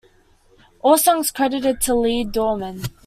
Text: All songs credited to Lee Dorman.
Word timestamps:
All 0.79 0.97
songs 0.97 1.29
credited 1.29 1.79
to 1.81 1.93
Lee 1.93 2.23
Dorman. 2.23 2.81